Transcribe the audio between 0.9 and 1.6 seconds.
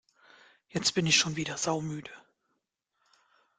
bin ich schon wieder